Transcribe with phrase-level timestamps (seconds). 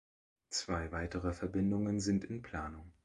[0.49, 2.91] Zwei weitere Verbindungen sind in Planung.